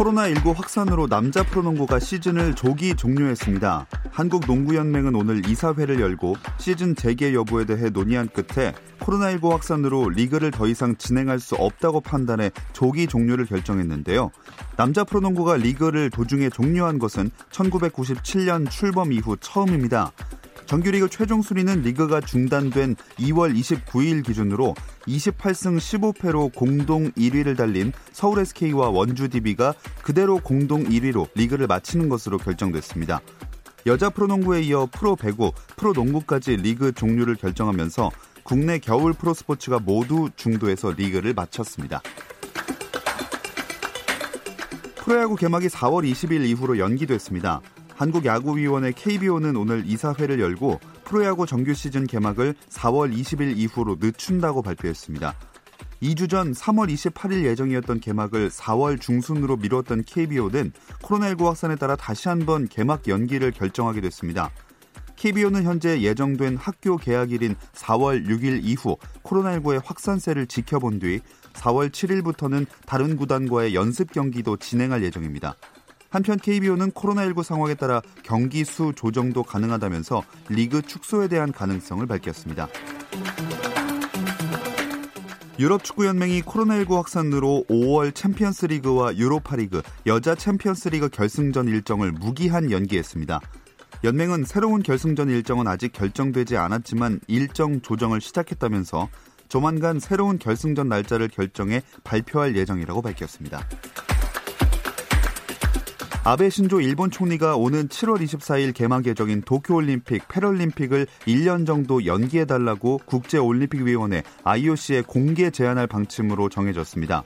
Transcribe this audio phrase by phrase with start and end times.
[0.00, 3.86] 코로나19 확산으로 남자 프로농구가 시즌을 조기 종료했습니다.
[4.10, 10.96] 한국농구연맹은 오늘 이사회를 열고 시즌 재개 여부에 대해 논의한 끝에 코로나19 확산으로 리그를 더 이상
[10.96, 14.30] 진행할 수 없다고 판단해 조기 종료를 결정했는데요.
[14.78, 20.12] 남자 프로농구가 리그를 도중에 종료한 것은 1997년 출범 이후 처음입니다.
[20.70, 24.76] 정규리그 최종 순위는 리그가 중단된 2월 29일 기준으로
[25.08, 32.38] 28승 15패로 공동 1위를 달린 서울 SK와 원주 DB가 그대로 공동 1위로 리그를 마치는 것으로
[32.38, 33.20] 결정됐습니다.
[33.86, 38.12] 여자 프로농구에 이어 프로 배구, 프로농구까지 리그 종료를 결정하면서
[38.44, 42.00] 국내 겨울 프로스포츠가 모두 중도에서 리그를 마쳤습니다.
[44.94, 47.60] 프로야구 개막이 4월 20일 이후로 연기됐습니다.
[48.00, 55.34] 한국야구위원회 KBO는 오늘 이사회를 열고 프로야구 정규 시즌 개막을 4월 20일 이후로 늦춘다고 발표했습니다.
[56.02, 62.68] 2주 전 3월 28일 예정이었던 개막을 4월 중순으로 미뤘던 KBO는 코로나19 확산에 따라 다시 한번
[62.68, 64.50] 개막 연기를 결정하게 됐습니다.
[65.16, 71.20] KBO는 현재 예정된 학교 개학일인 4월 6일 이후 코로나19의 확산세를 지켜본 뒤
[71.52, 75.56] 4월 7일부터는 다른 구단과의 연습 경기도 진행할 예정입니다.
[76.10, 82.68] 한편 KBO는 코로나19 상황에 따라 경기 수 조정도 가능하다면서 리그 축소에 대한 가능성을 밝혔습니다.
[85.60, 92.12] 유럽 축구 연맹이 코로나19 확산으로 5월 챔피언스 리그와 유로파 리그, 여자 챔피언스 리그 결승전 일정을
[92.12, 93.40] 무기한 연기했습니다.
[94.02, 99.08] 연맹은 새로운 결승전 일정은 아직 결정되지 않았지만 일정 조정을 시작했다면서
[99.48, 103.66] 조만간 새로운 결승전 날짜를 결정해 발표할 예정이라고 밝혔습니다.
[106.22, 114.22] 아베 신조 일본 총리가 오는 7월 24일 개막 예정인 도쿄올림픽, 패럴림픽을 1년 정도 연기해달라고 국제올림픽위원회
[114.44, 117.24] IOC에 공개 제안할 방침으로 정해졌습니다.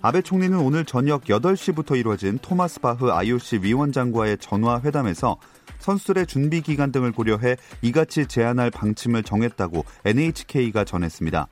[0.00, 5.38] 아베 총리는 오늘 저녁 8시부터 이루어진 토마스 바흐 IOC 위원장과의 전화 회담에서
[5.80, 11.48] 선수들의 준비 기간 등을 고려해 이같이 제안할 방침을 정했다고 NHK가 전했습니다.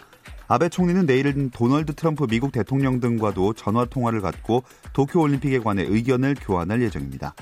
[0.47, 4.63] 아베 총리는 내일은 도널드 트럼프 미국 대통령 등과도 전화 통화를 갖고
[4.93, 7.35] 도쿄 올림픽에 관해 의견을 교환할 예정입니다.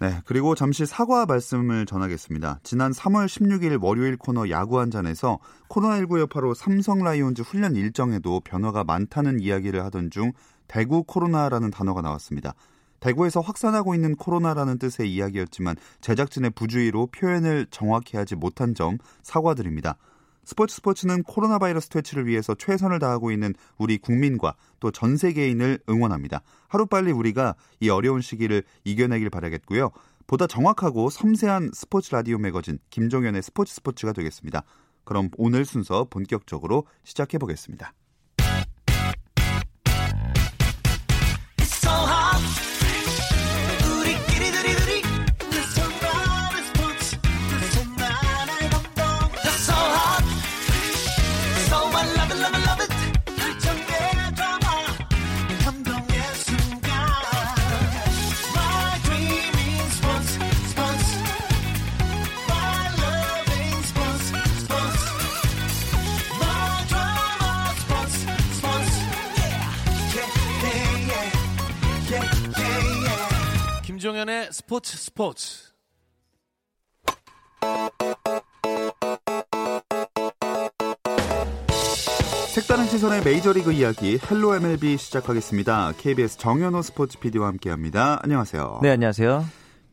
[0.00, 2.60] 네, 그리고 잠시 사과 말씀을 전하겠습니다.
[2.62, 5.38] 지난 3월 16일 월요일 코너 야구 한 잔에서
[5.70, 10.32] 코로나19 여파로 삼성 라이온즈 훈련 일정에도 변화가 많다는 이야기를 하던 중
[10.68, 12.54] 대구 코로나라는 단어가 나왔습니다.
[13.04, 19.98] 대구에서 확산하고 있는 코로나라는 뜻의 이야기였지만 제작진의 부주의로 표현을 정확히 하지 못한 점 사과드립니다.
[20.46, 26.40] 스포츠 스포츠는 코로나 바이러스 퇴치를 위해서 최선을 다하고 있는 우리 국민과 또 전 세계인을 응원합니다.
[26.68, 29.90] 하루빨리 우리가 이 어려운 시기를 이겨내길 바라겠고요.
[30.26, 34.62] 보다 정확하고 섬세한 스포츠 라디오 매거진 김종현의 스포츠 스포츠가 되겠습니다.
[35.04, 37.92] 그럼 오늘 순서 본격적으로 시작해 보겠습니다.
[74.56, 75.72] 스포츠 스포츠.
[82.54, 85.94] 색다른 시선의 메이저리그 이야기 Hello MLB 시작하겠습니다.
[85.98, 88.20] KBS 정현호 스포츠 PD와 함께합니다.
[88.22, 88.78] 안녕하세요.
[88.80, 89.44] 네, 안녕하세요.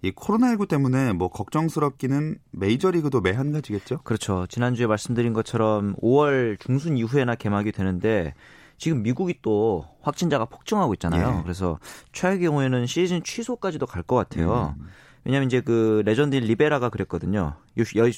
[0.04, 4.04] 이 코로나19 때문에 뭐 걱정스럽기는 메이저리그도 매한 가지겠죠?
[4.04, 4.46] 그렇죠.
[4.46, 8.36] 지난주에 말씀드린 것처럼 5월 중순 이후에나 개막이 되는데
[8.82, 11.38] 지금 미국이 또 확진자가 폭증하고 있잖아요.
[11.38, 11.44] 예.
[11.44, 11.78] 그래서
[12.14, 14.74] 최악의 경우에는 시즌 취소까지도 갈 것 같아요.
[14.80, 14.88] 음.
[15.24, 17.54] 왜냐하면 이제 그 레전드인 리베라가 그랬거든요.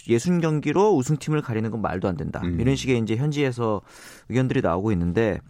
[0.08, 2.40] 예순 경기로 우승팀을 가리는 건 말도 안 된다.
[2.46, 2.62] 음.
[2.62, 3.82] 이런 식의 이제 현지에서
[4.30, 5.42] 의견들이 나오고 있는데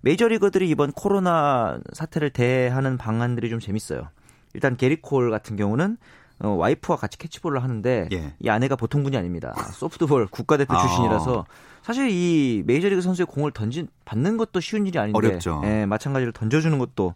[0.00, 4.08] 메이저리거들이 이번 코로나 사태를 대하는 방안들이 좀 재밌어요.
[4.54, 5.98] 일단 게릿 콜 같은 경우는
[6.38, 8.32] 어, 와이프와 같이 캐치볼을 하는데 예.
[8.40, 9.52] 이 아내가 보통 분이 아닙니다.
[9.74, 10.78] 소프트볼 국가대표 아.
[10.80, 11.44] 출신이라서
[11.82, 15.62] 사실 이 메이저리그 선수의 공을 던진 받는 것도 쉬운 일이 아닌데 어렵죠.
[15.64, 17.14] 예, 마찬가지로 던져주는 것도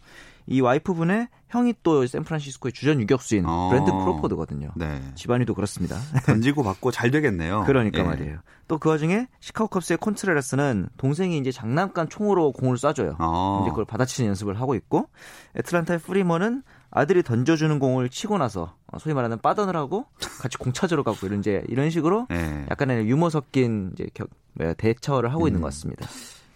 [0.48, 3.68] 이 와이프분의 형이 또 샌프란시스코의 주전 유격수인 어.
[3.70, 4.70] 브랜든 크로포드거든요.
[4.76, 5.00] 네.
[5.14, 5.96] 집안이 또 그렇습니다.
[6.26, 7.64] 던지고 받고 잘 되겠네요.
[7.66, 8.02] 그러니까 예.
[8.02, 8.38] 말이에요.
[8.68, 13.16] 또 그 와중에 시카고 컵스의 콘트레라스는 동생이 이제 장난감 총으로 공을 쏴줘요.
[13.18, 13.60] 어.
[13.62, 15.08] 이제 그걸 받아치는 연습을 하고 있고
[15.56, 16.62] 애틀란타의 프리먼은
[16.98, 20.06] 아들이 던져주는 공을 치고 나서 어, 소위 말하는 빠던을 하고
[20.40, 22.66] 같이 공 찾으러 가고 이런 이제 이런 식으로 예.
[22.70, 25.48] 약간의 유머 섞인 이제 겨- 뭐야, 대처를 하고 음.
[25.48, 26.06] 있는 것 같습니다.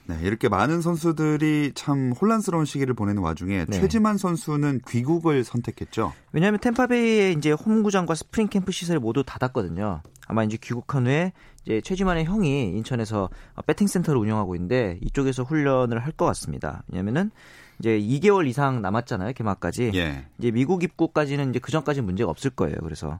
[0.07, 3.79] 네, 이렇게 많은 선수들이 참 혼란스러운 시기를 보내는 와중에 네.
[3.81, 6.13] 최지만 선수는 귀국을 선택했죠.
[6.33, 10.01] 왜냐하면 템파베이의 이제 홈구장과 스프링 캠프 시설이 모두 닫았거든요.
[10.27, 11.33] 아마 이제 귀국한 후에
[11.65, 13.29] 이제 최지만의 형이 인천에서
[13.67, 16.83] batting center를 운영하고 있는데 이쪽에서 훈련을 할 것 같습니다.
[16.89, 17.31] 왜냐면은
[17.81, 19.91] 이제 2개월 이상 남았잖아요 개막까지.
[19.95, 20.27] 예.
[20.39, 22.77] 이제 미국 입국까지는 이제 그 전까지 문제가 없을 거예요.
[22.83, 23.19] 그래서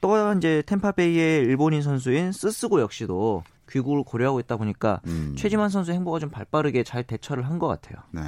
[0.00, 5.34] 또 이제 템파베이의 일본인 선수인 쓰쓰고 역시도 귀국을 고려하고 있다 보니까 음.
[5.36, 8.02] 최지만 선수 행보가 좀 발빠르게 잘 대처를 한 것 같아요.
[8.10, 8.22] 네.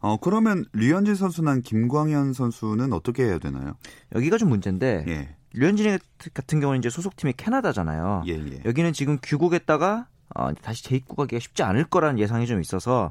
[0.00, 3.72] 어, 그러면 류현진 선수나 김광현 선수는 어떻게 해야 되나요?
[4.14, 5.34] 여기가 좀 문제인데 예.
[5.54, 5.98] 류현진
[6.34, 8.24] 같은 경우는 이제 소속팀이 캐나다잖아요.
[8.26, 8.60] 예, 예.
[8.66, 13.10] 여기는 지금 귀국했다가 어, 다시 재입국하기가 쉽지 않을 거라는 예상이 좀 있어서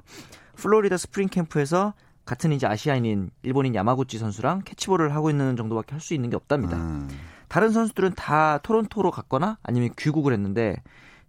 [0.55, 1.93] 플로리다 스프링 캠프에서
[2.25, 6.77] 같은 이제 아시아인인 일본인 야마구치 선수랑 캐치볼을 하고 있는 정도밖에 할 수 있는 게 없답니다.
[6.77, 7.09] 음.
[7.49, 10.75] 다른 선수들은 다 토론토로 갔거나 아니면 귀국을 했는데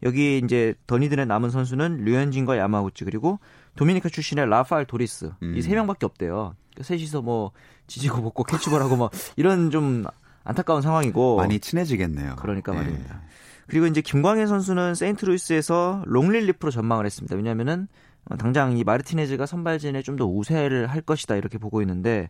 [0.03, 3.41] 여기 이제 더니든에 남은 선수는 류현진과 야마구치 그리고
[3.77, 5.57] 도미니카 출신의 라파엘 도리스 음.
[5.57, 6.55] 이 세 명밖에 없대요.
[6.81, 7.53] 셋이서 뭐
[7.87, 10.05] 지지고 볶고 캐치볼하고 뭐 이런 좀
[10.45, 12.37] 안타까운 상황이고 많이 친해지겠네요.
[12.37, 12.79] 그러니까 예.
[12.79, 13.21] 말입니다.
[13.67, 17.35] 그리고 이제 김광현 선수는 세인트루이스에서 long relief로 전망을 했습니다.
[17.35, 18.04] 왜냐하면은 어,
[18.39, 22.29] 당장 이 마르티네즈가 선발진에 좀 더 우세를 할 것이다 이렇게 보고 있는데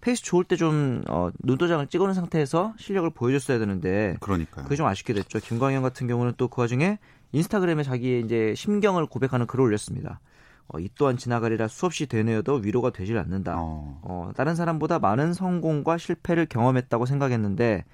[0.00, 4.64] 페이스 좋을 때 좀 어, 눈도장을 찍어놓은 상태에서 실력을 보여줬어야 되는데 그러니까요.
[4.64, 5.38] 그게 좀 아쉽게 됐죠.
[5.38, 6.98] 김광현 같은 경우는 또 그 와중에
[7.32, 10.20] 인스타그램에 자기의 이제 심경을 고백하는 글을 올렸습니다.
[10.68, 13.54] 어, 이 또한 지나가리라 수없이 되뇌어도 위로가 되질 않는다.
[13.58, 14.00] 어.
[14.02, 17.84] 어, 다른 사람보다 많은 성공과 실패를 경험했다고 생각했는데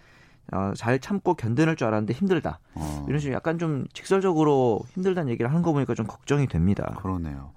[0.52, 2.60] 어, 잘 참고 견뎌낼 줄 알았는데 힘들다.
[2.74, 3.04] 어.
[3.08, 6.96] 이런 식으로 약간 좀 직설적으로 힘들다는 얘기를 하는 거 보니까 좀 걱정이 됩니다.
[7.02, 7.52] 그러네요.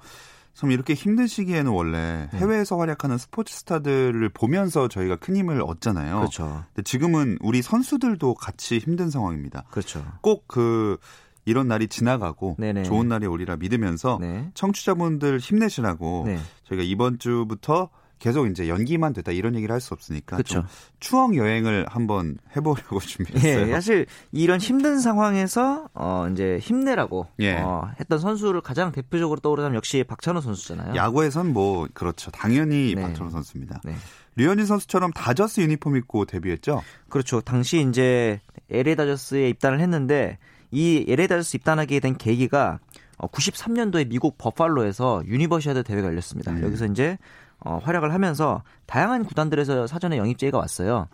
[0.53, 2.39] 참 이렇게 힘든 시기에는 원래 네.
[2.39, 6.17] 해외에서 활약하는 스포츠 스타들을 보면서 저희가 큰 힘을 얻잖아요.
[6.17, 6.65] 그렇죠.
[6.73, 9.63] 근데 지금은 우리 선수들도 같이 힘든 상황입니다.
[9.71, 10.03] 그렇죠.
[10.21, 10.97] 꼭그
[11.45, 12.83] 이런 날이 지나가고 네네.
[12.83, 14.51] 좋은 날이 오리라 믿으면서 네.
[14.53, 16.37] 청취자분들 힘내시라고 네.
[16.65, 17.89] 저희가 이번 주부터
[18.21, 20.41] 계속 이제 연기만 됐다 이런 얘기를 할 수 없으니까.
[20.43, 20.63] 좀
[20.99, 23.67] 추억 여행을 한번 해보려고 준비했어요.
[23.67, 27.55] 예, 사실 이런 힘든 상황에서 어 이제 힘내라고 예.
[27.57, 30.95] 어, 했던 선수를 가장 대표적으로 떠오르면 역시 박찬호 선수잖아요.
[30.95, 32.29] 야구에선 뭐 그렇죠.
[32.29, 33.01] 당연히 네.
[33.01, 33.81] 박찬호 선수입니다.
[33.83, 33.95] 네.
[34.35, 36.83] 류현진 선수처럼 다저스 유니폼 입고 데뷔했죠.
[37.09, 37.41] 그렇죠.
[37.41, 38.39] 당시 이제
[38.69, 40.37] LA 다저스에 입단을 했는데
[40.69, 42.79] 이 LA 다저스 입단하게 된 계기가
[43.17, 46.51] 어, 93년도에 미국 버팔로에서 유니버시아드 대회가 열렸습니다.
[46.51, 46.63] 음.
[46.63, 47.17] 여기서 이제
[47.63, 51.07] 어, 활약을 하면서 다양한 구단들에서 사전에 영입 제의가 왔어요.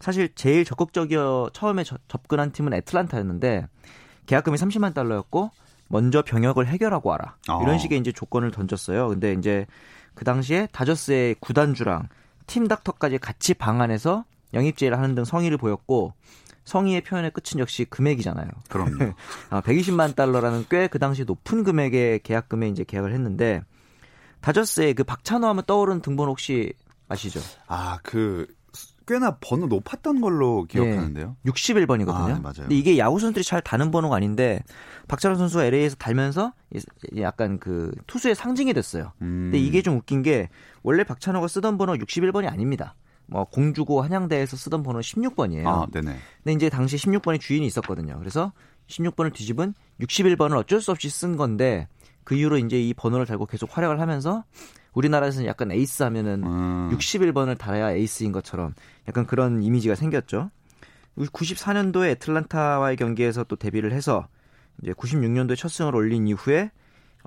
[0.00, 3.66] 사실 제일 적극적이어 처음에 저- 접근한 팀은 애틀란타였는데
[4.26, 5.50] 계약금이 30만 달러였고
[5.88, 7.60] 먼저 병역을 해결하고 와라 어.
[7.62, 9.08] 이런 식의 이제 조건을 던졌어요.
[9.08, 9.66] 근데 이제
[10.14, 12.08] 그 당시에 다저스의 구단주랑
[12.46, 16.14] 팀 닥터까지 같이 방한해서 영입 제의를 하는 등 성의를 보였고
[16.64, 18.48] 성의의 표현의 끝은 역시 금액이잖아요.
[18.68, 19.12] 그럼요.
[19.50, 23.62] 아, 120만 달러라는 꽤 그 당시 높은 금액의 계약금에 이제 계약을 했는데
[24.42, 26.72] 다저스의 그 박찬호 하면 떠오르는 등번 혹시
[27.08, 27.40] 아시죠?
[27.66, 28.46] 아, 그
[29.06, 31.36] 꽤나 번호 높았던 걸로 기억하는데요.
[31.46, 32.14] 61번이거든요.
[32.14, 32.54] 아, 네, 맞아요.
[32.56, 34.62] 근데 이게 야구 선수들이 잘 다는 번호가 아닌데
[35.08, 36.52] 박찬호 선수가 LA에서 달면서
[37.18, 39.12] 약간 그 투수의 상징이 됐어요.
[39.22, 39.50] 음.
[39.50, 40.48] 근데 이게 좀 웃긴 게
[40.82, 42.94] 원래 박찬호가 쓰던 번호 61번이 아닙니다.
[43.26, 45.66] 뭐 공주고 한양대에서 쓰던 번호 16번이에요.
[45.66, 46.16] 아, 네네.
[46.44, 48.18] 근데 이제 당시 16번의 주인이 있었거든요.
[48.18, 48.52] 그래서
[48.88, 51.88] 16번을 뒤집은 61번을 어쩔 수 없이 쓴 건데
[52.24, 54.44] 그 이후로 이제 이 번호를 달고 계속 활약을 하면서
[54.94, 56.90] 우리나라에서는 약간 에이스 하면은 음.
[56.96, 58.74] 61번을 달아야 에이스인 것처럼
[59.08, 60.50] 약간 그런 이미지가 생겼죠.
[61.16, 64.28] 94년도에 애틀란타와의 경기에서 또 데뷔를 해서
[64.82, 66.70] 이제 96년도에 첫 승을 올린 이후에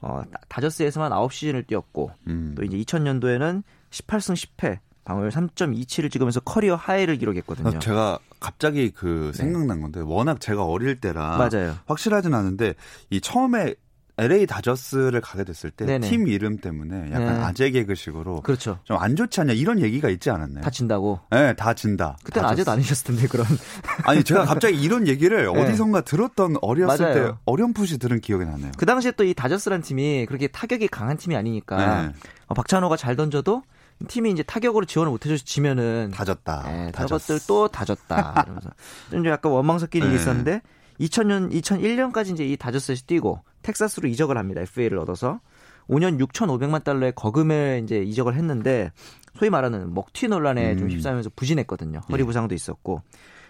[0.02, 2.54] 어, 다- 다저스에서만 9시즌을 뛰었고 음.
[2.58, 7.70] 또 이제 2000년도에는 18승 10패 방어율 3.27을 찍으면서 커리어 하이를 기록했거든요.
[7.70, 11.58] 아, 제가 갑자기 그 생각난 건데 워낙 제가 어릴 때라 네.
[11.58, 11.76] 맞아요.
[11.86, 12.74] 확실하진 않은데
[13.12, 13.76] 이 처음에
[14.18, 16.00] LA 다저스를 가게 됐을 때.
[16.00, 17.44] 팀 이름 때문에 약간 네.
[17.44, 18.80] 아재 개그식으로 그렇죠.
[18.86, 20.64] 좀 안 좋지 않냐 이런 얘기가 있지 않았나요?
[20.64, 21.20] 다친다고.
[21.32, 22.18] 네, 다 진다.
[22.24, 22.48] 그때는.
[22.50, 23.46] 아재도 아니셨을 텐데 그런.
[24.06, 25.62] 아니 제가 갑자기 이런 얘기를 네.
[25.62, 27.32] 어디선가 들었던 어렸을 맞아요.
[27.32, 28.72] 때 어렴풋이 들은 기억이 나네요.
[28.78, 32.12] 그 당시에 또 이 다저스란 팀이 그렇게 타격이 강한 팀이 아니니까 네.
[32.48, 33.64] 어, 박찬호가 잘 던져도
[34.08, 36.64] 팀이 이제 타격으로 지원을 못해줘서 지면은 다졌다.
[36.68, 37.18] 네, 다졌어.
[37.28, 38.44] 저것들 또 다졌다.
[38.46, 38.70] 이러면서
[39.10, 40.14] 좀 약간 원망스럽게 네.
[40.16, 40.62] 있었는데
[41.00, 44.62] 2000년 2001년까지 이제 이 다저스에서 뛰고 텍사스로 이적을 합니다.
[44.62, 45.40] FA를 얻어서
[45.90, 48.92] 5년 6,500만 달러의 거금에 이제 이적을 했는데
[49.36, 50.92] 소위 말하는 먹튀 논란에 좀 음.
[50.92, 52.02] 휩싸이면서 부진했거든요.
[52.10, 52.26] 허리 예.
[52.26, 53.02] 부상도 있었고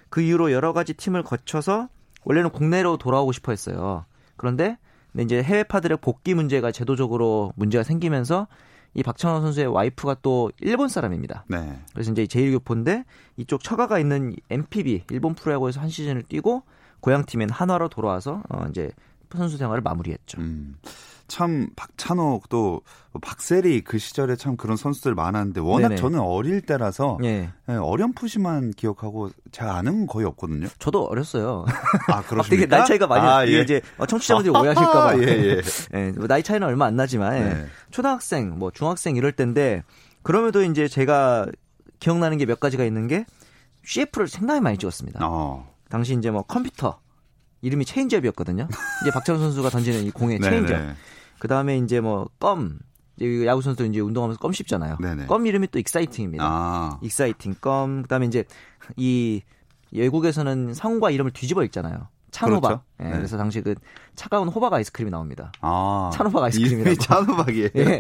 [0.10, 1.90] 그 이후로 여러 가지 팀을 거쳐서
[2.24, 4.06] 원래는 국내로 돌아오고 싶어 했어요.
[4.36, 4.78] 그런데
[5.20, 8.48] 이제 해외파들의 복귀 문제가 제도적으로 문제가 생기면서
[8.94, 11.46] 이 박찬호 선수의 와이프가 또 일본 사람입니다.
[11.48, 11.80] 네.
[11.94, 13.04] 그래서 이제 제1교포인데
[13.38, 16.64] 이쪽 처가가 있는 MPB 일본 프로야구에서 한 시즌을 뛰고
[17.06, 18.90] 고향 팀인 한화로 돌아와서 어 이제
[19.32, 20.42] 선수 생활을 마무리했죠.
[20.42, 20.76] 음.
[21.28, 22.82] 참 박찬옥도
[23.22, 26.02] 박세리 그 시절에 참 그런 선수들 많았는데 워낙 네네.
[26.02, 27.52] 저는 어릴 때라서 예.
[27.70, 30.68] 예, 어렴풋이만 기억하고 제가 아는 건 거의 없거든요.
[30.80, 31.66] 저도 어렸어요.
[32.08, 32.50] 아 아, 그러십니까?
[32.50, 33.62] 되게 나이 차이가 많이 아, 예.
[33.62, 35.10] 이제 어, 청취자분들이 오해하실까봐.
[35.10, 35.62] 아, 예, 예.
[35.94, 37.54] 예, 뭐 나이 차이는 얼마 안 나지만 예.
[37.54, 37.66] 네.
[37.92, 39.84] 초등학생, 뭐 중학생 이럴 때인데
[40.24, 41.46] 그럼에도 이제 제가
[42.00, 43.26] 기억나는 게 몇 가지가 있는 게
[43.84, 45.20] CF를 상당히 많이 찍었습니다.
[45.22, 45.75] 어.
[45.96, 47.00] 당시 이제 뭐 컴퓨터
[47.62, 48.68] 이름이 체인지업이었거든요.
[49.02, 50.82] 이제 박찬호 선수가 던지는 이 공의 네, 체인지업.
[50.82, 50.94] 네.
[51.40, 52.80] 그 다음에 이제 뭐 껌.
[53.16, 54.98] 이제 야구 선수들 이제 운동하면서 껌 씹잖아요.
[55.00, 55.28] 네네.
[55.28, 56.44] 껌 이름이 또 exciting입니다.
[56.46, 57.00] 아.
[57.02, 58.02] exciting 껌.
[58.02, 58.44] 그다음에 이제
[58.98, 59.42] 이
[59.94, 62.10] 외국에서는 성과 이름을 뒤집어 읽잖아요.
[62.32, 62.62] 찬호박.
[62.62, 62.84] 그렇죠.
[63.00, 63.12] 예, 네.
[63.16, 63.76] 그래서 당시 그
[64.16, 65.54] 차가운 호박 아이스크림이 나옵니다.
[65.62, 66.12] 아.
[66.14, 66.82] 찬호박 아이스크림이라고.
[66.90, 67.70] 이름이 찬호박이에요.
[67.78, 68.00] 예.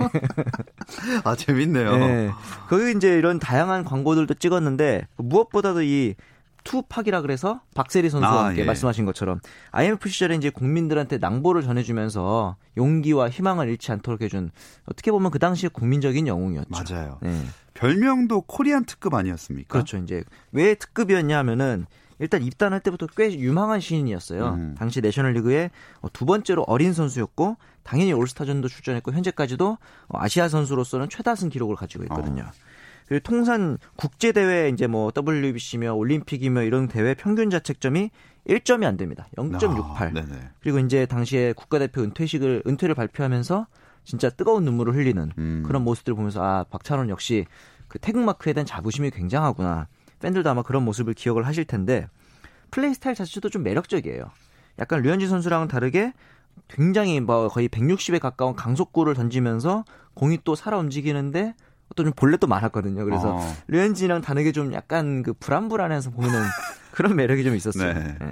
[1.23, 1.93] 아 재밌네요.
[1.93, 2.31] 예.
[2.67, 6.15] 거기 이제 이런 다양한 광고들도 찍었는데 무엇보다도 이
[6.65, 8.65] 투팍이라 그래서 박세리 선수와 아, 함께 예.
[8.65, 9.39] 말씀하신 것처럼
[9.71, 14.51] IMF 시절에 이제 국민들한테 낭보를 전해주면서 용기와 희망을 잃지 않도록 해준
[14.85, 16.69] 어떻게 보면 그 당시에 국민적인 영웅이었죠.
[16.71, 17.19] 맞아요.
[17.23, 17.41] 예.
[17.75, 19.71] 별명도 코리안 특급 아니었습니까?
[19.71, 19.97] 그렇죠.
[19.97, 21.85] 이제 왜 특급이었냐 하면은
[22.19, 24.53] 일단 입단할 때부터 꽤 유망한 시인이었어요.
[24.53, 24.75] 음.
[24.77, 25.69] 당시 내셔널리그의
[26.01, 32.03] 어, 두 번째로 어린 선수였고 당연히 올스타전도 출전했고 현재까지도 어, 아시아 선수로서는 최다승 기록을 가지고
[32.05, 32.43] 있거든요.
[32.43, 32.51] 어.
[33.07, 38.09] 그리고 통산 국제 대회 이제 뭐 WBC며 올림픽이며 이런 대회 평균 자책점이
[38.47, 39.27] 1점이 안 됩니다.
[39.37, 40.01] 0.68.
[40.01, 40.49] 아, 네네.
[40.61, 43.67] 그리고 이제 당시에 국가대표 은퇴식을 은퇴를 발표하면서
[44.03, 45.63] 진짜 뜨거운 눈물을 흘리는 음.
[45.65, 47.45] 그런 모습들을 보면서 아 박찬호는 역시
[47.87, 49.87] 그 태극마크에 대한 자부심이 굉장하구나.
[50.19, 52.07] 팬들도 아마 그런 모습을 기억을 하실 텐데
[52.71, 54.25] 플레이 스타일 자체도 좀 매력적이에요.
[54.79, 56.13] 약간 류현진 선수랑은 다르게
[56.67, 61.53] 굉장히 뭐 거의 160에 가까운 강속구를 던지면서 공이 또 살아 움직이는데
[61.91, 63.05] 어떤 좀 볼넷도 많았거든요.
[63.05, 63.55] 그래서 어.
[63.67, 66.33] 류현진이랑 다르게 좀 약간 그 불안불안해서 보이는
[66.91, 67.93] 그런 매력이 좀 있었어요.
[67.93, 68.17] 네.
[68.21, 68.27] 예.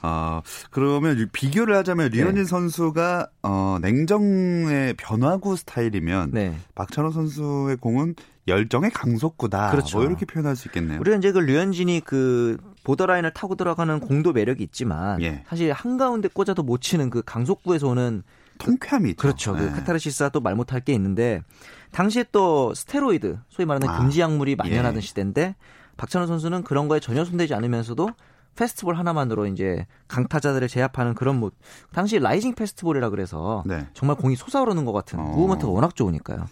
[0.00, 2.18] 아, 그러면 유- 비교를 하자면 네.
[2.18, 6.56] 류현진 선수가 어, 냉정의 변화구 스타일이면 네.
[6.74, 8.14] 박찬호 선수의 공은
[8.46, 9.70] 열정의 강속구다.
[9.72, 9.98] 그렇죠.
[9.98, 11.00] 뭐 이렇게 표현할 수 있겠네요.
[11.00, 15.44] 우리가 이제 그 류현진이 그 보더라인을 타고 들어가는 공도 매력이 있지만 예.
[15.48, 18.22] 사실 한가운데 꽂아도 못 치는 그 강속구에서 오는
[18.58, 19.20] 통쾌함이 있죠.
[19.20, 19.52] 그렇죠.
[19.52, 19.70] 그 네.
[19.72, 21.42] 카타르시스가 또 말 못할 게 있는데
[21.90, 25.00] 당시에 또 스테로이드 소위 말하는 아, 금지 약물이 만연하던 예.
[25.00, 25.56] 시대인데
[25.96, 28.10] 박찬호 선수는 그런 거에 전혀 손대지 않으면서도
[28.56, 31.52] fastball 하나만으로 이제 강타자들을 제압하는 그런 뭐
[31.92, 33.86] 당시 rising fastball이라 그래서 네.
[33.94, 35.22] 정말 공이 솟아오르는 것 같은 어.
[35.22, 36.46] movement가 워낙 좋으니까요.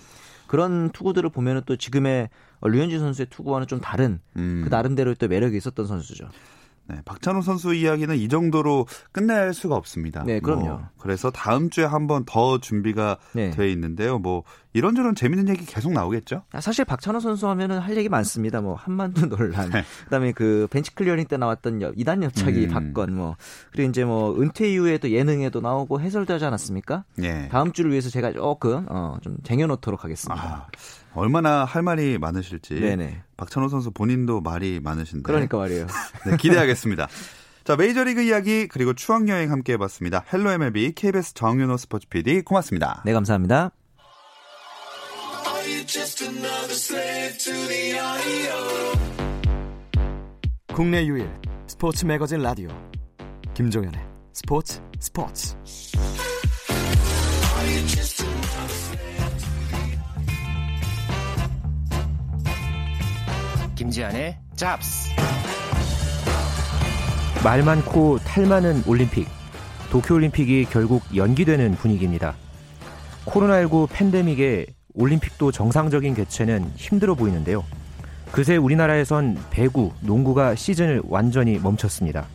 [0.47, 2.31] 그런 투구들을 보면은 또 지금의
[2.63, 4.63] 류현진 선수의 투구와는 좀 다른 음.
[4.65, 6.29] 그 나름대로 또 매력이 있었던 선수죠.
[6.89, 10.23] 네, 박찬호 선수 이야기는 이 정도로 끝낼 수가 없습니다.
[10.25, 10.65] 네, 그럼요.
[10.69, 13.51] 뭐, 그래서 다음 주에 한 번 더 준비가 네.
[13.51, 14.19] 돼 있는데요.
[14.21, 16.43] 뭐 이런저런 재밌는 얘기 계속 나오겠죠?
[16.53, 18.61] 아, 사실 박찬호 선수 하면은 할 얘기 많습니다.
[18.61, 19.85] 뭐 한만두 논란, 네.
[20.05, 22.71] 그다음에 그 bench clearing 때 나왔던 여- 이단 옆차기 음.
[22.71, 23.37] 사건, 뭐
[23.73, 27.05] 그리고 이제 뭐 은퇴 이후에도 예능에도 나오고 해설도 하지 않았습니까?
[27.23, 27.49] 예.
[27.51, 30.41] 다음 주를 위해서 제가 조금 어, 좀 쟁여놓도록 하겠습니다.
[30.41, 30.67] 아,
[31.17, 32.75] 얼마나 할 말이 많으실지.
[32.75, 33.23] 네네.
[33.37, 35.23] 박찬호 선수 본인도 말이 많으신데.
[35.23, 35.87] 그러니까 말이에요.
[36.27, 37.09] 네, 기대하겠습니다.
[37.65, 40.25] 자, 메이저리그 이야기 그리고 추억 여행 함께 해봤습니다.
[40.33, 43.03] Hello MLB KBS 정윤호 스포츠 PD 고맙습니다.
[43.05, 43.73] 네 감사합니다.
[50.73, 51.29] 국내 유일
[51.67, 52.69] 스포츠 매거진 라디오
[53.55, 54.01] 김종현의
[54.33, 55.57] 스포츠 스포츠
[63.87, 65.11] 김지한의 잡스
[67.45, 69.29] 말 많고 탈 많은 올림픽.
[69.91, 72.35] 도쿄올림픽이 결국 연기되는 분위기입니다.
[73.27, 77.63] 코로나19 팬데믹에 올림픽도 정상적인 개최는 힘들어 보이는데요.
[78.33, 82.27] 그새 우리나라에선 배구, 농구가 시즌을 완전히 멈췄습니다.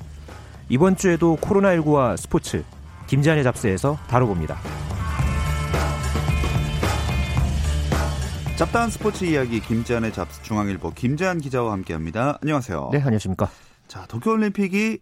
[0.70, 2.64] 이번 주에도 코로나19와 스포츠,
[3.08, 4.81] 김지한의 잡스에서 다뤄봅니다.
[8.62, 12.38] 잡다한 스포츠 이야기 김지한의 잡스 중앙일보 김지한 기자와 함께합니다.
[12.44, 12.90] 안녕하세요.
[12.92, 13.50] 네, 안녕하십니까.
[13.88, 15.00] 자, 도쿄올림픽이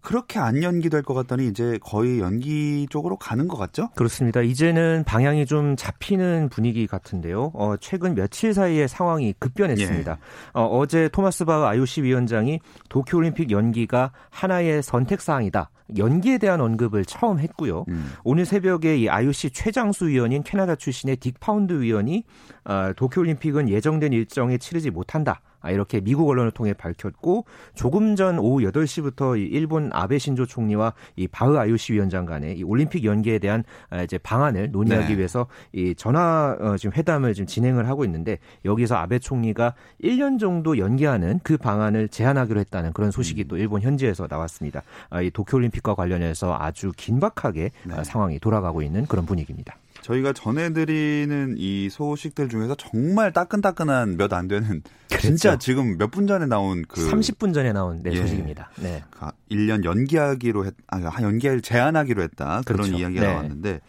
[0.00, 3.88] 그렇게 안 연기될 것 같더니 이제 거의 연기 쪽으로 가는 것 같죠?
[3.96, 4.42] 그렇습니다.
[4.42, 7.50] 이제는 방향이 좀 잡히는 분위기 같은데요.
[7.54, 10.12] 어, 최근 며칠 사이에 상황이 급변했습니다.
[10.12, 10.16] 예.
[10.54, 15.70] 어, 제 토마스 바흐 IOC 위원장이 도쿄올림픽 연기가 하나의 선택 사항이다.
[15.96, 17.84] 연기에 대한 언급을 처음 했고요.
[17.88, 18.12] 음.
[18.24, 22.24] 오늘 새벽에 이 IOC 최장수 위원인 캐나다 출신의 딕 파운드 위원이
[22.64, 25.40] 어, 도쿄올림픽은 예정된 일정에 치르지 못한다.
[25.60, 31.28] 아, 이렇게 미국 언론을 통해 밝혔고 조금 전 오후 8시부터 일본 아베 신조 총리와 이
[31.28, 35.18] 바흐 IOC 위원장 간의 이 올림픽 연기에 대한 아, 이제 방안을 논의하기 네.
[35.18, 40.78] 위해서 이 전화 어, 지금 회담을 지금 진행을 하고 있는데 여기서 아베 총리가 1년 정도
[40.78, 43.48] 연기하는 그 방안을 제안하기로 했다는 그런 소식이 음.
[43.48, 44.82] 또 일본 현지에서 나왔습니다.
[45.10, 48.04] 아, 이 도쿄 올림픽과 관련해서 아주 긴박하게 네.
[48.04, 49.76] 상황이 돌아가고 있는 그런 분위기입니다.
[50.02, 55.26] 저희가 전해드리는 이 소식들 중에서 정말 따끈따끈한 몇 안 되는 그렇죠.
[55.26, 58.70] 진짜 지금 몇 분 전에 나온 그 30분 전에 나온 네, 예, 소식입니다.
[58.80, 59.02] 네.
[59.50, 62.62] 1년 연기하기로 했, 아, 연기를 제한하기로 했다.
[62.64, 62.96] 그런 그렇죠.
[62.98, 63.26] 이야기가 네.
[63.26, 63.80] 나왔는데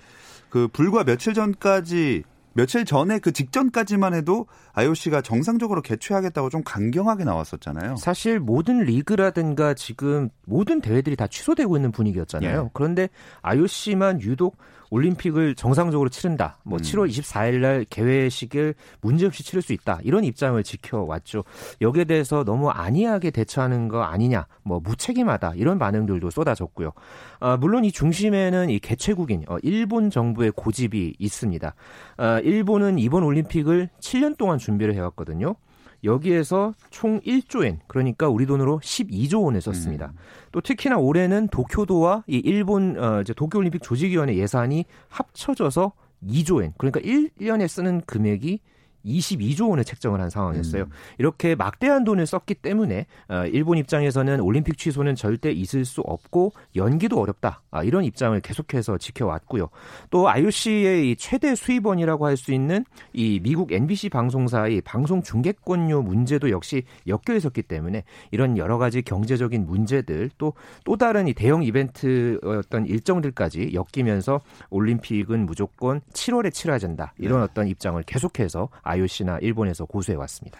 [0.50, 7.96] 그 불과 며칠 전까지 며칠 전에 그 직전까지만 해도 IOC가 정상적으로 개최하겠다고 좀 강경하게 나왔었잖아요.
[7.96, 12.63] 사실 모든 리그라든가 지금 모든 대회들이 다 취소되고 있는 분위기였잖아요.
[12.65, 12.70] 예.
[12.74, 13.08] 그런데
[13.41, 14.58] IOC만 유독
[14.91, 16.57] 올림픽을 정상적으로 치른다.
[16.63, 16.81] 뭐 음.
[16.81, 20.00] 7월 24일 날 개회식을 문제없이 치를 수 있다.
[20.03, 21.43] 이런 입장을 지켜왔죠.
[21.79, 24.45] 여기에 대해서 너무 안이하게 대처하는 거 아니냐.
[24.63, 25.53] 뭐 무책임하다.
[25.55, 26.91] 이런 반응들도 쏟아졌고요.
[27.39, 31.74] 아, 물론 이 중심에는 이 개최국인 어, 일본 정부의 고집이 있습니다.
[32.17, 35.55] 아, 일본은 이번 올림픽을 7년 동안 준비를 해왔거든요.
[36.03, 40.08] 여기에서 총 1조엔 그러니까 우리 돈으로 12조 원을 썼습니다.
[40.08, 40.17] 음.
[40.51, 45.93] 또 특히나 올해는 도쿄도와 이 일본 어 이제 도쿄올림픽 조직위원회 예산이 합쳐져서
[46.25, 48.60] 2조엔 그러니까 1년에 쓰는 금액이
[49.05, 50.84] 22조 원을 책정을 한 상황이었어요.
[50.84, 50.89] 음.
[51.17, 57.20] 이렇게 막대한 돈을 썼기 때문에 어, 일본 입장에서는 올림픽 취소는 절대 있을 수 없고 연기도
[57.22, 57.62] 어렵다.
[57.72, 59.70] 아, 이런 입장을 계속해서 지켜왔고요.
[60.10, 66.84] 또 IOC의 최대 수입원이라고 할 수 있는 이 미국 NBC 방송사의 방송 중계권료 문제도 역시
[67.08, 73.73] 엮여 있었기 때문에 이런 여러 가지 경제적인 문제들 또또 다른 이 대형 이벤트 어떤 일정들까지
[73.73, 77.13] 엮이면서 올림픽은 무조건 7월에 치러야 된다.
[77.17, 77.43] 이런 네.
[77.43, 80.60] 어떤 입장을 계속해서 IOC나 일본에서 고수해 왔습니다.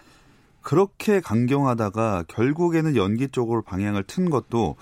[0.62, 4.76] 그렇게 강경하다가 결국에는 연기 쪽으로 방향을 튼 것도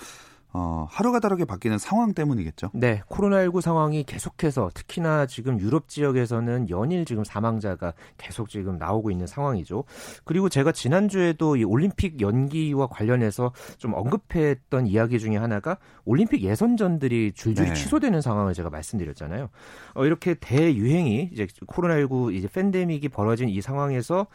[0.53, 2.71] 어, 하루가 다르게 바뀌는 상황 때문이겠죠.
[2.75, 9.27] 네, 코로나19 상황이 계속해서 특히나 지금 유럽 지역에서는 연일 지금 사망자가 계속 지금 나오고 있는
[9.27, 9.85] 상황이죠.
[10.25, 17.69] 그리고 제가 지난주에도 이 올림픽 연기와 관련해서 좀 언급했던 이야기 중에 하나가 올림픽 예선전들이 줄줄이
[17.69, 17.75] 네.
[17.75, 19.51] 취소되는 상황을 제가 말씀드렸잖아요.
[19.95, 24.27] 어, 이렇게 대유행이 이제 코로나19 이제 팬데믹이 벌어진 이 상황에서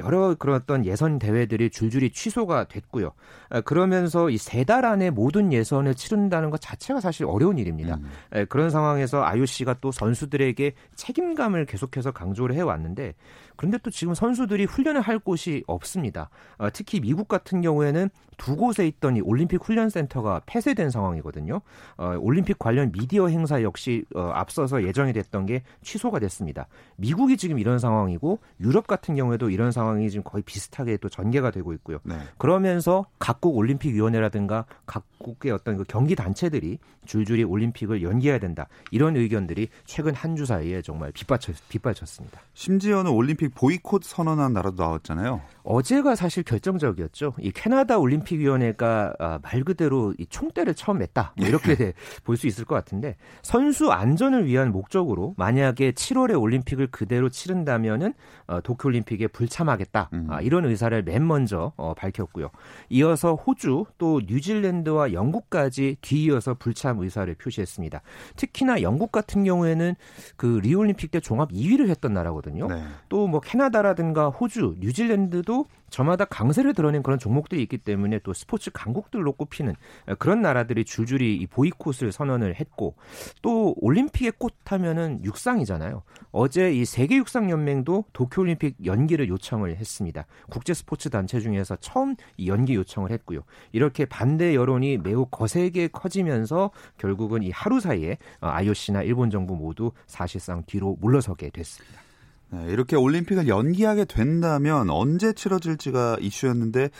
[0.00, 3.12] 여러 그런 어떤 예선 대회들이 줄줄이 취소가 됐고요.
[3.50, 7.98] 아, 그러면서 이 세 달 안에 모든 예선을 치른다는 것 자체가 사실 어려운 일입니다.
[8.32, 8.46] 음.
[8.48, 13.14] 그런 상황에서 IOC가 또 선수들에게 책임감을 계속해서 강조를 해왔는데
[13.60, 16.30] 그런데 또 지금 선수들이 훈련을 할 곳이 없습니다.
[16.56, 21.60] 어, 특히 미국 같은 경우에는 두 곳에 있던 이 올림픽 훈련센터가 폐쇄된 상황이거든요.
[21.98, 26.68] 어, 올림픽 관련 미디어 행사 역시 어, 앞서서 예정이 됐던 게 취소가 됐습니다.
[26.96, 31.74] 미국이 지금 이런 상황이고 유럽 같은 경우에도 이런 상황이 지금 거의 비슷하게 또 전개가 되고
[31.74, 31.98] 있고요.
[32.04, 32.14] 네.
[32.38, 38.66] 그러면서 각국 올림픽 위원회라든가 각 국의 어떤 그 경기 단체들이 줄줄이 올림픽을 연기해야 된다.
[38.90, 42.40] 이런 의견들이 최근 한 주 사이에 정말 빗받쳤, 빗받쳤습니다.
[42.54, 45.42] 심지어는 올림픽 보이콧 선언한 나라도 나왔잖아요.
[45.64, 47.34] 어제가 사실 결정적이었죠.
[47.40, 51.30] 이 캐나다 올림픽위원회가 아, 말 그대로 이 총대를 처음 맸다.
[51.36, 51.92] 뭐 이렇게 네.
[52.24, 58.14] 볼수 있을 것 같은데 선수 안전을 위한 목적으로 만약에 7월에 올림픽을 그대로 치른다면은
[58.46, 60.10] 어, 도쿄올림픽에 불참하겠다.
[60.12, 60.26] 음.
[60.30, 62.50] 아, 이런 의사를 맨 먼저 어, 밝혔고요.
[62.88, 68.02] 이어서 호주 또 뉴질랜드와 영국까지 뒤이어서 불참 의사를 표시했습니다.
[68.36, 69.94] 특히나 영국 같은 경우에는
[70.36, 72.68] 그 리올림픽 때 종합 2위를 했던 나라거든요.
[72.68, 72.82] 네.
[73.08, 79.74] 또뭐 캐나다라든가 호주, 뉴질랜드도 저마다 강세를 드러낸 그런 종목들이 있기 때문에 또 스포츠 강국들로 꼽히는
[80.18, 82.94] 그런 나라들이 줄줄이 이 보이콧을 선언을 했고
[83.42, 86.02] 또 올림픽의 꽃 하면은 육상이잖아요.
[86.30, 90.26] 어제 이 세계 육상 연맹도 도쿄 올림픽 연기를 요청을 했습니다.
[90.48, 93.40] 국제 스포츠 단체 중에서 처음 이 연기 요청을 했고요.
[93.72, 100.62] 이렇게 반대 여론이 매우 거세게 커지면서 결국은 이 하루 사이에 IOC나 일본 정부 모두 사실상
[100.66, 102.09] 뒤로 물러서게 됐습니다.
[102.52, 106.90] 네, 이렇게 올림픽을 연기하게 된다면 언제 치러질지가 이슈였는데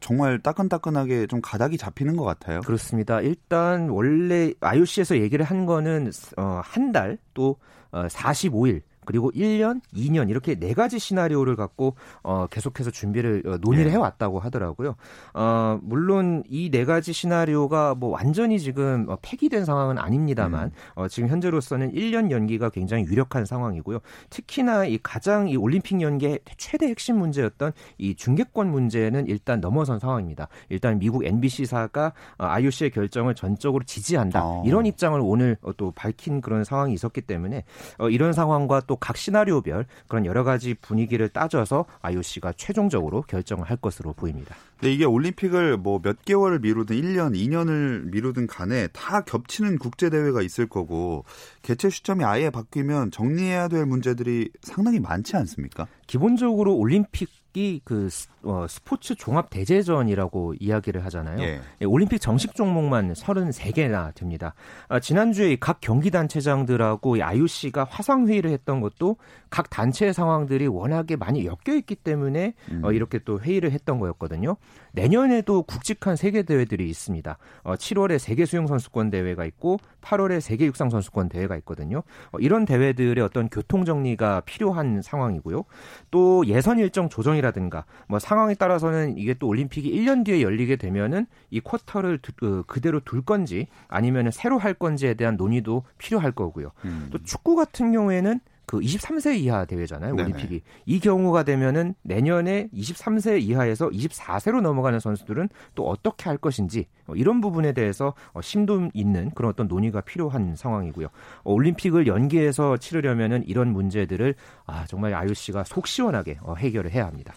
[0.00, 2.60] 정말 따끈따끈하게 좀 가닥이 잡히는 것 같아요.
[2.60, 3.20] 그렇습니다.
[3.20, 7.56] 일단 원래 IOC에서 얘기를 한 거는 어, 한 달또
[7.92, 13.90] 어, 45일 그리고 1년, 2년 이렇게 네 가지 시나리오를 갖고 어, 계속해서 준비를 어, 논의를
[13.90, 13.94] 예.
[13.94, 14.94] 해왔다고 하더라고요.
[15.34, 20.72] 어, 물론 이 네 가지 시나리오가 뭐 완전히 지금 어, 폐기된 상황은 아닙니다만 음.
[20.94, 23.98] 어, 지금 현재로서는 1년 연기가 굉장히 유력한 상황이고요.
[24.30, 30.46] 특히나 이 가장 이 올림픽 연기의 최대 핵심 문제였던 이 중계권 문제는 일단 넘어선 상황입니다.
[30.68, 34.62] 일단 미국 NBC사가 어, IOC의 결정을 전적으로 지지한다 어.
[34.64, 37.64] 이런 입장을 오늘 어, 또 밝힌 그런 상황이 있었기 때문에
[37.98, 44.12] 어, 이런 상황과 또각 시나리오별 그런 여러 가지 분위기를 따져서 IOC가 최종적으로 결정을 할 것으로
[44.12, 44.54] 보입니다.
[44.78, 50.42] 근데 이게 올림픽을 뭐 몇 개월을 미루든 1년, 2년을 미루든 간에 다 겹치는 국제 대회가
[50.42, 51.24] 있을 거고
[51.62, 55.86] 개최 시점이 아예 바뀌면 정리해야 될 문제들이 상당히 많지 않습니까?
[56.06, 61.40] 기본적으로 올림픽 이그 스- 어, 스포츠 종합 대제전이라고 이야기를 하잖아요.
[61.42, 61.60] 예.
[61.80, 64.54] 예, 올림픽 정식 종목만 33개나 됩니다.
[64.88, 69.16] 아, 지난주에 각 경기 단체장들하고 이 IOC가 화상 회의를 했던 것도
[69.50, 72.80] 각 단체의 상황들이 워낙에 많이 엮여 있기 때문에 음.
[72.84, 74.56] 어, 이렇게 또 회의를 했던 거였거든요.
[74.92, 77.36] 내년에도 굵직한 세계 대회들이 있습니다.
[77.64, 82.02] 어, 7월에 세계 수영 선수권 대회가 있고 8월에 세계 육상 선수권 대회가 있거든요.
[82.32, 85.64] 어, 이런 대회들의 어떤 교통 정리가 필요한 상황이고요.
[86.10, 91.60] 또 예선 일정 조정이라든가 뭐 상황에 따라서는 이게 또 올림픽이 1년 뒤에 열리게 되면은 이
[91.60, 96.72] 쿼터를 두- 그, 그대로 둘 건지 아니면 새로 할 건지에 대한 논의도 필요할 거고요.
[96.84, 97.08] 음.
[97.12, 100.22] 또 축구 같은 경우에는 그 23세 이하 대회잖아요, 네네.
[100.22, 100.62] 올림픽이.
[100.86, 107.40] 이 경우가 되면은 내년에 23세 이하에서 24세로 넘어가는 선수들은 또 어떻게 할 것인지 어, 이런
[107.40, 111.08] 부분에 대해서 어, 심도 있는 그런 어떤 논의가 필요한 상황이고요.
[111.42, 117.34] 어, 올림픽을 연기해서 치르려면은 이런 문제들을 아, 정말 IOC가 속 시원하게 어, 해결을 해야 합니다.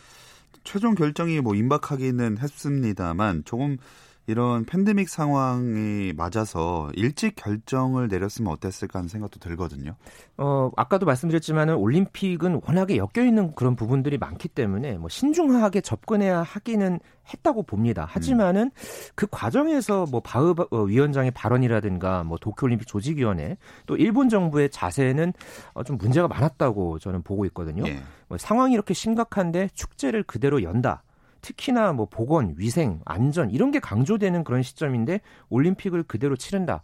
[0.64, 3.78] 최종 결정이 뭐 임박하기는 했습니다만 조금
[4.26, 9.96] 이런 팬데믹 상황이 맞아서 일찍 결정을 내렸으면 어땠을까 하는 생각도 들거든요.
[10.38, 17.00] 어, 아까도 말씀드렸지만은 올림픽은 워낙에 엮여 있는 그런 부분들이 많기 때문에 뭐 신중하게 접근해야 하기는
[17.34, 18.06] 했다고 봅니다.
[18.10, 18.72] 하지만은
[19.16, 25.34] 그 과정에서 뭐 바흐 어, 위원장의 발언이라든가 뭐 도쿄올림픽 조직위원회 또 일본 정부의 자세는
[25.74, 27.84] 어, 좀 문제가 많았다고 저는 보고 있거든요.
[27.88, 28.02] 예.
[28.28, 31.04] 뭐 상황이 이렇게 심각한데 축제를 그대로 연다.
[31.44, 36.82] 특히나 뭐 보건, 위생, 안전 이런 게 강조되는 그런 시점인데 올림픽을 그대로 치른다.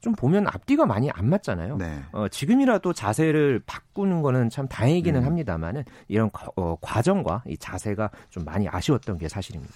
[0.00, 1.78] 좀 보면 앞뒤가 많이 안 맞잖아요.
[1.78, 2.00] 네.
[2.12, 5.26] 어, 지금이라도 자세를 바꾸는 거는 참 다행이기는 음.
[5.26, 9.72] 합니다만은 이런 과- 어, 과정과 이 자세가 좀 많이 아쉬웠던 게 사실입니다.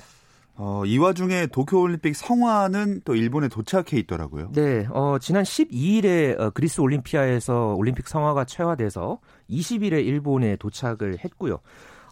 [0.58, 4.52] 어, 이 와중에 도쿄올림픽 성화는 또 일본에 도착해 있더라고요.
[4.52, 9.18] 네, 어, 지난 12일에 어, 그리스 올림피아에서 올림픽 성화가 최화돼서
[9.50, 11.58] 20일에 일본에 도착을 했고요.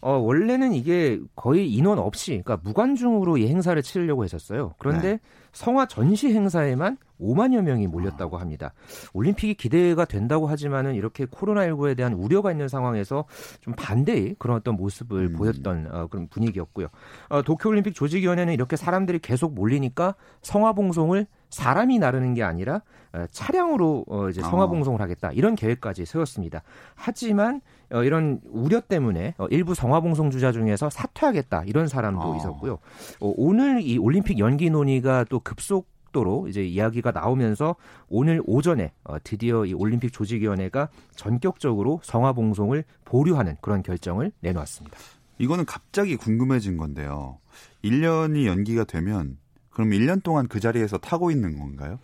[0.04, 4.74] 어, 원래는 이게 거의 인원 없이, 그러니까 무관중으로 이 행사를 치르려고 했었어요.
[4.76, 5.18] 그런데 네.
[5.52, 8.72] 성화 전시 행사에만 5만여 명이 몰렸다고 합니다.
[9.12, 13.24] 올림픽이 기대가 된다고 하지만은 이렇게 코로나19에 대한 우려가 있는 상황에서
[13.61, 15.37] 좀 반대의 그런 어떤 모습을 음.
[15.37, 16.88] 보였던 어, 그런 분위기였고요.
[17.29, 24.29] 어, 도쿄올림픽 조직위원회는 이렇게 사람들이 계속 몰리니까 성화봉송을 사람이 나르는 게 아니라 어, 차량으로 어,
[24.29, 24.48] 이제 아.
[24.48, 26.62] 성화봉송을 하겠다 이런 계획까지 세웠습니다.
[26.96, 27.61] 하지만
[27.92, 32.37] 어, 이런 우려 때문에 어, 일부 성화봉송 주자 중에서 사퇴하겠다 이런 사람도 아.
[32.37, 32.74] 있었고요.
[33.20, 37.77] 어, 오늘 이 올림픽 연기 논의가 또 급속 도로 이제 이야기가 나오면서
[38.09, 44.96] 오늘 오전에 어, 드디어 이 올림픽 조직위원회가 전격적으로 성화봉송을 보류하는 그런 결정을 내놓았습니다.
[45.38, 47.38] 이거는 갑자기 궁금해진 건데요.
[47.85, 49.37] 1년이 연기가 되면
[49.68, 51.98] 그럼 1년 동안 그 자리에서 타고 있는 건가요?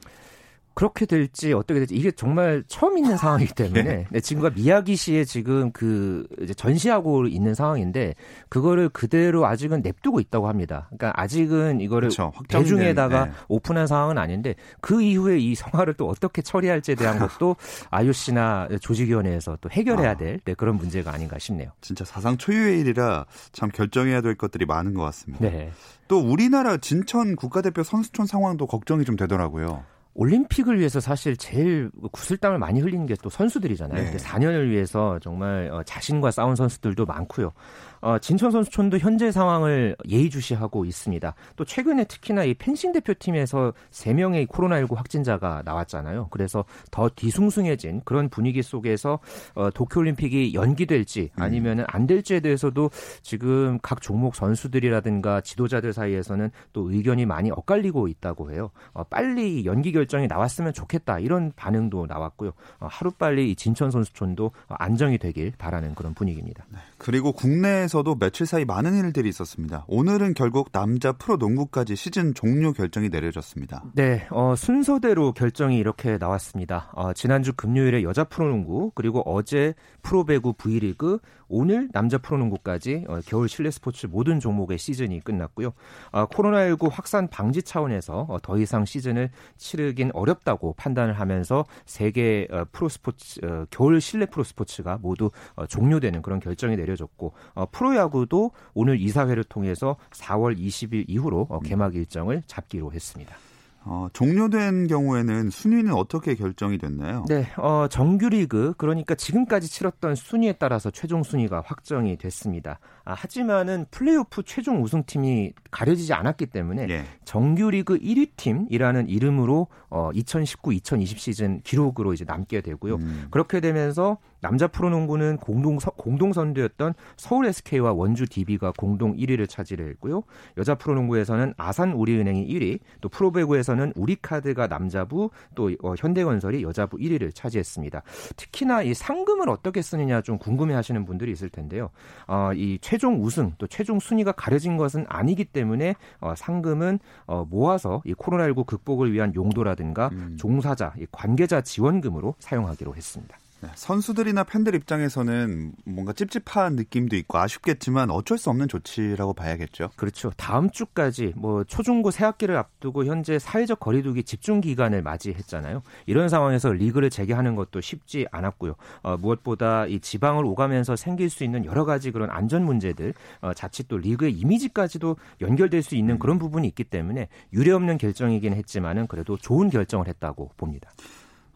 [0.74, 6.26] 그렇게 될지 어떻게 될지 이게 정말 처음 있는 상황이기 때문에 네, 지금과 미야기시에 지금 그
[6.40, 8.14] 이제 전시하고 있는 상황인데
[8.48, 10.88] 그거를 그대로 아직은 냅두고 있다고 합니다.
[10.88, 12.33] 그러니까 아직은 이거를 그렇죠.
[12.48, 13.33] 대중에다가 네.
[13.48, 17.56] 오픈한 상황은 아닌데 그 이후에 이 성화를 또 어떻게 처리할지에 대한 것도
[17.90, 20.16] IOC나 조직위원회에서 또 해결해야 아.
[20.16, 21.70] 될 네, 그런 문제가 아닌가 싶네요.
[21.80, 25.44] 진짜 사상 초유의 일이라 참 결정해야 될 것들이 많은 것 같습니다.
[25.44, 25.72] 네.
[26.09, 29.85] 또 우리나라 진천 국가대표 선수촌 상황도 걱정이 좀 되더라고요.
[30.20, 33.98] 올림픽을 위해서 사실 제일 구슬땀을 많이 흘리는 게 또 선수들이잖아요.
[33.98, 34.11] 네.
[34.11, 37.52] 근데 4년을 위해서 정말 어, 자신과 싸운 선수들도 많고요.
[38.00, 41.34] 어, 진천 선수촌도 현재 상황을 예의주시하고 있습니다.
[41.56, 46.28] 또 최근에 특히나 이 펜싱 대표팀에서 3명의 코로나19 확진자가 나왔잖아요.
[46.30, 49.18] 그래서 더 뒤숭숭해진 그런 분위기 속에서
[49.54, 52.90] 어, 도쿄올림픽이 연기될지 아니면 안 될지에 대해서도
[53.22, 58.70] 지금 각 종목 선수들이라든가 지도자들 사이에서는 또 의견이 많이 엇갈리고 있다고 해요.
[58.92, 62.52] 어, 빨리 연기 결정이 나왔으면 좋겠다 이런 반응도 나왔고요.
[62.78, 66.64] 어, 하루빨리 이 진천 선수촌도 어, 안정이 되길 바라는 그런 분위기입니다.
[66.98, 69.85] 그리고 국내 에서 입장에서도 며칠 사이 많은 일들이 있었습니다.
[69.88, 73.85] 오늘은 결국 남자 프로농구까지 시즌 종료 결정이 내려졌습니다.
[73.94, 76.90] 네, 어, 순서대로 결정이 이렇게 나왔습니다.
[76.94, 83.70] 어, 지난주 금요일에 여자 프로농구 그리고 어제 프로배구 V리그 오늘 남자 프로농구까지 어, 겨울 실내
[83.70, 85.72] 스포츠 모든 종목의 시즌이 끝났고요.
[86.12, 92.64] 어, 코로나19 확산 방지 차원에서 어, 더 이상 시즌을 치르긴 어렵다고 판단을 하면서 세계 어,
[92.70, 98.50] 프로 스포츠 어, 겨울 실내 프로 스포츠가 모두 어, 종료되는 그런 결정이 내려졌고 어, 프로야구도
[98.74, 103.34] 오늘 이사회를 통해서 4월 20일 이후로 어, 개막 일정을 잡기로 했습니다.
[103.82, 107.24] 어, 종료된 경우에는 순위는 어떻게 결정이 됐나요?
[107.28, 112.78] 네, 어, 정규리그 그러니까 지금까지 치렀던 순위에 따라서 최종 순위가 확정이 됐습니다.
[113.06, 117.04] 아, 하지만은 플레이오프 최종 우승팀이 가려지지 않았기 때문에 예.
[117.24, 122.96] 정규리그 1위 팀이라는 이름으로 어, 2019-2020 시즌 기록으로 이제 남게 되고요.
[122.96, 123.28] 음.
[123.30, 130.22] 그렇게 되면서 남자 프로농구는 공동 공동 선두였던 서울 SK와 원주 DB가 공동 1위를 차지했고요.
[130.57, 138.03] 여자 프로농구에서는 아산 우리은행이 1위, 또 프로배구에서는 우리카드가 남자부, 또 어, 현대건설이 여자부 1위를 차지했습니다.
[138.37, 141.90] 특히나 이 상금을 어떻게 쓰느냐 좀 궁금해하시는 분들이 있을 텐데요.
[142.26, 148.03] 어, 이 최종 우승 또 최종 순위가 가려진 것은 아니기 때문에 어, 상금은 어, 모아서
[148.05, 150.37] 이 코로나19 극복을 위한 용도라든가 음.
[150.38, 153.39] 종사자, 이 관계자 지원금으로 사용하기로 했습니다.
[153.62, 159.90] 네, 선수들이나 팬들 입장에서는 뭔가 찝찝한 느낌도 있고 아쉽겠지만 어쩔 수 없는 조치라고 봐야겠죠.
[159.96, 160.31] 그렇죠.
[160.38, 165.83] 다음 주까지 뭐 초중고 새 학기를 앞두고 현재 사회적 거리두기 집중 기간을 맞이했잖아요.
[166.07, 168.77] 이런 상황에서 리그를 재개하는 것도 쉽지 않았고요.
[169.03, 173.88] 어, 무엇보다 이 지방을 오가면서 생길 수 있는 여러 가지 그런 안전 문제들, 어, 자칫
[173.88, 179.37] 또 리그의 이미지까지도 연결될 수 있는 그런 부분이 있기 때문에 유례 없는 결정이긴 했지만은 그래도
[179.37, 180.90] 좋은 결정을 했다고 봅니다.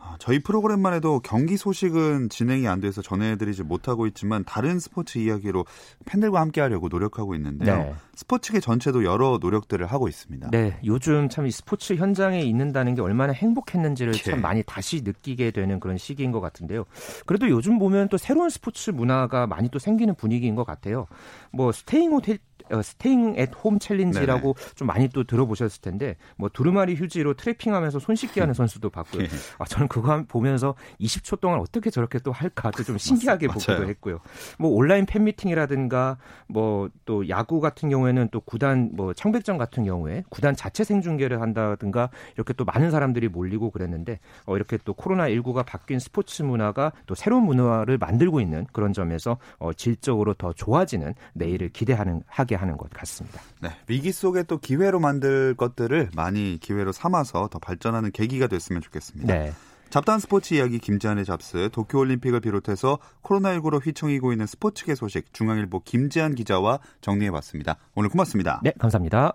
[0.07, 5.65] 아, 저희 프로그램만 해도 경기 소식은 진행이 안 돼서 전해드리지 못하고 있지만 다른 스포츠 이야기로
[6.05, 7.77] 팬들과 함께 하려고 노력하고 있는데요.
[7.77, 7.95] 네.
[8.15, 10.51] 스포츠계 전체도 여러 노력들을 하고 있습니다.
[10.51, 14.19] 네, 요즘 참 이 스포츠 현장에 있는다는 게 얼마나 행복했는지를 예.
[14.19, 16.85] 참 많이 다시 느끼게 되는 그런 시기인 것 같은데요.
[17.27, 21.07] 그래도 요즘 보면 또 새로운 스포츠 문화가 많이 또 생기는 분위기인 것 같아요.
[21.51, 22.39] 뭐 staying 호텔 어,
[22.83, 28.41] staying at home challenge라고 좀 많이 또 들어보셨을 텐데 뭐 두루마리 휴지로 트래핑하면서 손 씻게
[28.41, 29.23] 하는 선수도 봤고요.
[29.23, 29.29] 예.
[29.59, 33.89] 아, 저는 그거 보면서 20초 동안 어떻게 저렇게 또 할까 또좀 신기하게 맞- 보기도 맞아요.
[33.89, 34.21] 했고요.
[34.59, 40.55] 뭐 온라인 팬미팅이라든가 뭐 또 야구 같은 경우에는 또 구단 뭐 청백전 같은 경우에 구단
[40.57, 45.99] 자체 생중계를 한다든가 이렇게 또 많은 사람들이 몰리고 그랬는데 어 이렇게 또 코로나 19가 바뀐
[45.99, 52.23] 스포츠 문화가 또 새로운 문화를 만들고 있는 그런 점에서 어 질적으로 더 좋아지는 내일을 기대하는
[52.27, 53.41] 하게 하는 것 같습니다.
[53.61, 59.33] 네, 위기 속에 또 기회로 만들 것들을 많이 기회로 삼아서 더 발전하는 계기가 됐으면 좋겠습니다.
[59.33, 59.53] 네.
[59.91, 66.81] 잡다한 스포츠 이야기 김지한의 잡스 도쿄올림픽을 비롯해서 코로나19로 휘청이고 있는 스포츠계 소식 중앙일보 김지한 기자와
[67.01, 67.77] 정리해봤습니다.
[67.95, 68.61] 오늘 고맙습니다.
[68.65, 69.35] 네, 감사합니다.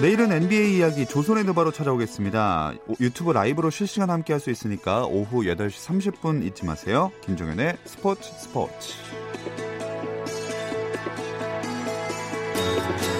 [0.00, 2.72] 내일은 NBA 이야기 조선의 누바로 찾아오겠습니다.
[2.86, 7.10] 오- 유튜브 라이브로 실시간 함께 할 수 있으니까 오후 8시 30분 잊지 마세요.
[7.22, 8.94] 김종현의 스포츠 스포츠.
[12.88, 13.17] Thank you.